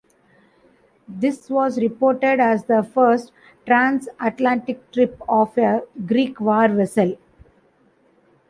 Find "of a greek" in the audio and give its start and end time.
5.29-6.39